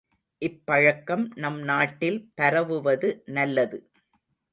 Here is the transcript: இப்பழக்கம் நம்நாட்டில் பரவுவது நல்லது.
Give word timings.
இப்பழக்கம் 0.41 1.25
நம்நாட்டில் 1.35 2.17
பரவுவது 2.35 3.11
நல்லது. 3.29 3.79